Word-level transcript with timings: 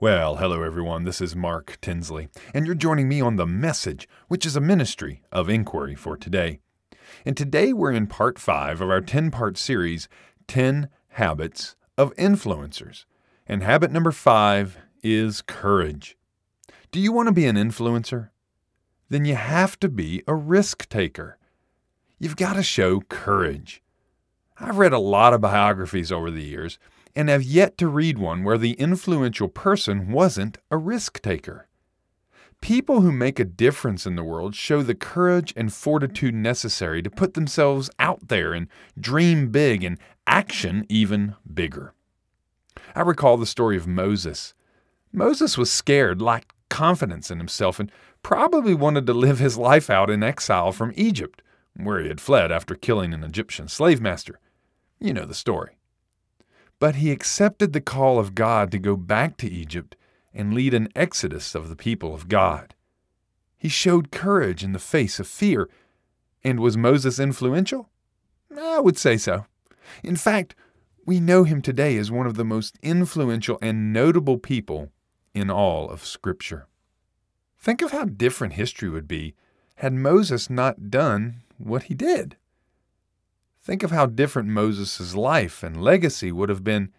Well, 0.00 0.36
hello 0.36 0.62
everyone. 0.62 1.02
This 1.02 1.20
is 1.20 1.34
Mark 1.34 1.76
Tinsley, 1.80 2.28
and 2.54 2.64
you're 2.64 2.76
joining 2.76 3.08
me 3.08 3.20
on 3.20 3.34
The 3.34 3.46
Message, 3.46 4.08
which 4.28 4.46
is 4.46 4.54
a 4.54 4.60
ministry 4.60 5.22
of 5.32 5.48
inquiry 5.48 5.96
for 5.96 6.16
today. 6.16 6.60
And 7.26 7.36
today 7.36 7.72
we're 7.72 7.90
in 7.90 8.06
part 8.06 8.38
five 8.38 8.80
of 8.80 8.90
our 8.90 9.00
10 9.00 9.32
part 9.32 9.58
series, 9.58 10.08
10 10.46 10.88
Habits 11.14 11.74
of 11.96 12.14
Influencers. 12.14 13.06
And 13.44 13.64
habit 13.64 13.90
number 13.90 14.12
five 14.12 14.78
is 15.02 15.42
courage. 15.42 16.16
Do 16.92 17.00
you 17.00 17.10
want 17.10 17.26
to 17.26 17.34
be 17.34 17.46
an 17.46 17.56
influencer? 17.56 18.28
Then 19.08 19.24
you 19.24 19.34
have 19.34 19.80
to 19.80 19.88
be 19.88 20.22
a 20.28 20.34
risk 20.36 20.88
taker. 20.88 21.38
You've 22.20 22.36
got 22.36 22.52
to 22.52 22.62
show 22.62 23.00
courage. 23.00 23.82
I've 24.60 24.78
read 24.78 24.92
a 24.92 25.00
lot 25.00 25.34
of 25.34 25.40
biographies 25.40 26.12
over 26.12 26.30
the 26.30 26.44
years 26.44 26.78
and 27.14 27.28
have 27.28 27.42
yet 27.42 27.78
to 27.78 27.88
read 27.88 28.18
one 28.18 28.44
where 28.44 28.58
the 28.58 28.72
influential 28.72 29.48
person 29.48 30.10
wasn't 30.10 30.58
a 30.70 30.76
risk 30.76 31.20
taker. 31.20 31.68
People 32.60 33.02
who 33.02 33.12
make 33.12 33.38
a 33.38 33.44
difference 33.44 34.04
in 34.04 34.16
the 34.16 34.24
world 34.24 34.54
show 34.54 34.82
the 34.82 34.94
courage 34.94 35.52
and 35.56 35.72
fortitude 35.72 36.34
necessary 36.34 37.02
to 37.02 37.10
put 37.10 37.34
themselves 37.34 37.88
out 37.98 38.28
there 38.28 38.52
and 38.52 38.66
dream 38.98 39.50
big 39.50 39.84
and 39.84 39.98
action 40.26 40.84
even 40.88 41.36
bigger. 41.52 41.94
I 42.94 43.02
recall 43.02 43.36
the 43.36 43.46
story 43.46 43.76
of 43.76 43.86
Moses. 43.86 44.54
Moses 45.12 45.56
was 45.56 45.70
scared, 45.70 46.20
lacked 46.20 46.52
confidence 46.68 47.30
in 47.30 47.38
himself, 47.38 47.78
and 47.78 47.92
probably 48.22 48.74
wanted 48.74 49.06
to 49.06 49.14
live 49.14 49.38
his 49.38 49.56
life 49.56 49.88
out 49.88 50.10
in 50.10 50.22
exile 50.22 50.72
from 50.72 50.92
Egypt, 50.96 51.42
where 51.76 52.00
he 52.00 52.08
had 52.08 52.20
fled 52.20 52.50
after 52.50 52.74
killing 52.74 53.14
an 53.14 53.22
Egyptian 53.22 53.68
slave 53.68 54.00
master. 54.00 54.40
You 54.98 55.14
know 55.14 55.24
the 55.24 55.34
story. 55.34 55.77
But 56.80 56.96
he 56.96 57.10
accepted 57.10 57.72
the 57.72 57.80
call 57.80 58.18
of 58.18 58.34
God 58.34 58.70
to 58.70 58.78
go 58.78 58.96
back 58.96 59.36
to 59.38 59.50
Egypt 59.50 59.96
and 60.32 60.54
lead 60.54 60.74
an 60.74 60.88
exodus 60.94 61.54
of 61.54 61.68
the 61.68 61.76
people 61.76 62.14
of 62.14 62.28
God. 62.28 62.74
He 63.56 63.68
showed 63.68 64.12
courage 64.12 64.62
in 64.62 64.72
the 64.72 64.78
face 64.78 65.18
of 65.18 65.26
fear. 65.26 65.68
And 66.44 66.60
was 66.60 66.76
Moses 66.76 67.18
influential? 67.18 67.90
I 68.56 68.78
would 68.78 68.96
say 68.96 69.16
so. 69.16 69.46
In 70.04 70.14
fact, 70.14 70.54
we 71.04 71.18
know 71.18 71.44
him 71.44 71.62
today 71.62 71.96
as 71.96 72.10
one 72.10 72.26
of 72.26 72.36
the 72.36 72.44
most 72.44 72.78
influential 72.82 73.58
and 73.60 73.92
notable 73.92 74.38
people 74.38 74.90
in 75.34 75.50
all 75.50 75.90
of 75.90 76.04
Scripture. 76.04 76.68
Think 77.58 77.82
of 77.82 77.90
how 77.90 78.04
different 78.04 78.52
history 78.52 78.88
would 78.88 79.08
be 79.08 79.34
had 79.76 79.92
Moses 79.92 80.48
not 80.48 80.90
done 80.90 81.42
what 81.56 81.84
he 81.84 81.94
did. 81.94 82.36
Think 83.68 83.82
of 83.82 83.90
how 83.90 84.06
different 84.06 84.48
Moses' 84.48 85.14
life 85.14 85.62
and 85.62 85.82
legacy 85.82 86.32
would 86.32 86.48
have 86.48 86.64
been 86.64 86.90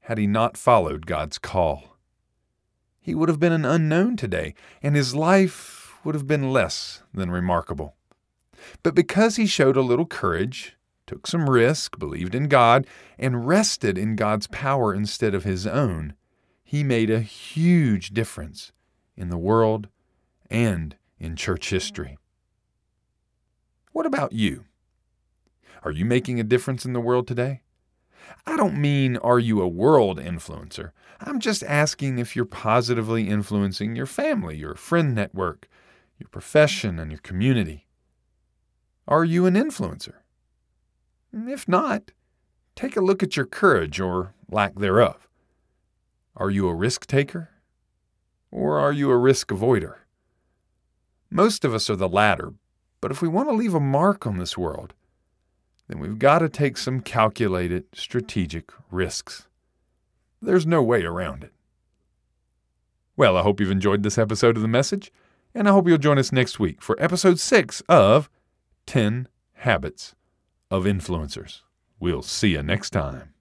had 0.00 0.18
he 0.18 0.26
not 0.26 0.58
followed 0.58 1.06
God's 1.06 1.38
call. 1.38 1.96
He 3.00 3.14
would 3.14 3.30
have 3.30 3.40
been 3.40 3.54
an 3.54 3.64
unknown 3.64 4.18
today, 4.18 4.54
and 4.82 4.94
his 4.94 5.14
life 5.14 5.94
would 6.04 6.14
have 6.14 6.26
been 6.26 6.52
less 6.52 7.02
than 7.14 7.30
remarkable. 7.30 7.94
But 8.82 8.94
because 8.94 9.36
he 9.36 9.46
showed 9.46 9.78
a 9.78 9.80
little 9.80 10.04
courage, 10.04 10.76
took 11.06 11.26
some 11.26 11.48
risk, 11.48 11.98
believed 11.98 12.34
in 12.34 12.48
God, 12.48 12.86
and 13.18 13.48
rested 13.48 13.96
in 13.96 14.14
God's 14.14 14.46
power 14.46 14.92
instead 14.92 15.34
of 15.34 15.44
his 15.44 15.66
own, 15.66 16.12
he 16.62 16.84
made 16.84 17.08
a 17.08 17.20
huge 17.20 18.10
difference 18.10 18.72
in 19.16 19.30
the 19.30 19.38
world 19.38 19.88
and 20.50 20.96
in 21.18 21.34
church 21.34 21.70
history. 21.70 22.18
What 23.92 24.04
about 24.04 24.34
you? 24.34 24.66
Are 25.82 25.90
you 25.90 26.04
making 26.04 26.38
a 26.38 26.44
difference 26.44 26.84
in 26.84 26.92
the 26.92 27.00
world 27.00 27.26
today? 27.26 27.62
I 28.46 28.56
don't 28.56 28.76
mean 28.76 29.16
are 29.18 29.38
you 29.38 29.60
a 29.60 29.68
world 29.68 30.18
influencer. 30.18 30.92
I'm 31.20 31.40
just 31.40 31.62
asking 31.62 32.18
if 32.18 32.36
you're 32.36 32.44
positively 32.44 33.28
influencing 33.28 33.96
your 33.96 34.06
family, 34.06 34.56
your 34.56 34.74
friend 34.74 35.14
network, 35.14 35.68
your 36.18 36.28
profession, 36.28 36.98
and 36.98 37.10
your 37.10 37.20
community. 37.20 37.86
Are 39.08 39.24
you 39.24 39.46
an 39.46 39.54
influencer? 39.54 40.14
If 41.32 41.66
not, 41.66 42.12
take 42.74 42.96
a 42.96 43.00
look 43.00 43.22
at 43.22 43.36
your 43.36 43.46
courage 43.46 44.00
or 44.00 44.34
lack 44.50 44.76
thereof. 44.76 45.28
Are 46.36 46.50
you 46.50 46.68
a 46.68 46.74
risk 46.74 47.06
taker? 47.06 47.50
Or 48.50 48.78
are 48.78 48.92
you 48.92 49.10
a 49.10 49.16
risk 49.16 49.48
avoider? 49.48 49.96
Most 51.30 51.64
of 51.64 51.74
us 51.74 51.88
are 51.88 51.96
the 51.96 52.08
latter, 52.08 52.52
but 53.00 53.10
if 53.10 53.22
we 53.22 53.28
want 53.28 53.48
to 53.48 53.54
leave 53.54 53.74
a 53.74 53.80
mark 53.80 54.26
on 54.26 54.38
this 54.38 54.58
world, 54.58 54.94
then 55.90 55.98
we've 55.98 56.20
got 56.20 56.38
to 56.38 56.48
take 56.48 56.76
some 56.76 57.00
calculated 57.00 57.84
strategic 57.92 58.70
risks. 58.92 59.48
There's 60.40 60.64
no 60.64 60.82
way 60.84 61.02
around 61.02 61.42
it. 61.42 61.52
Well, 63.16 63.36
I 63.36 63.42
hope 63.42 63.58
you've 63.58 63.72
enjoyed 63.72 64.04
this 64.04 64.16
episode 64.16 64.54
of 64.54 64.62
The 64.62 64.68
Message, 64.68 65.12
and 65.52 65.68
I 65.68 65.72
hope 65.72 65.88
you'll 65.88 65.98
join 65.98 66.16
us 66.16 66.30
next 66.30 66.60
week 66.60 66.80
for 66.80 66.96
episode 67.02 67.40
6 67.40 67.82
of 67.88 68.30
10 68.86 69.26
Habits 69.54 70.14
of 70.70 70.84
Influencers. 70.84 71.62
We'll 71.98 72.22
see 72.22 72.50
you 72.50 72.62
next 72.62 72.90
time. 72.90 73.34